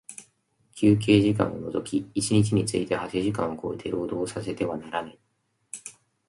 [0.73, 5.19] 休憩時間を除き一日について八時間を超えて、労働させてはならない。